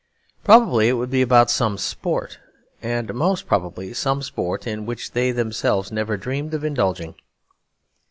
Probably 0.43 0.87
it 0.89 0.93
would 0.93 1.11
be 1.11 1.21
about 1.21 1.51
some 1.51 1.77
sport; 1.77 2.39
and 2.81 3.13
most 3.13 3.45
probably 3.45 3.93
some 3.93 4.23
sport 4.23 4.65
in 4.65 4.87
which 4.87 5.11
they 5.11 5.29
themselves 5.31 5.91
never 5.91 6.17
dreamed 6.17 6.55
of 6.55 6.63
indulging. 6.63 7.13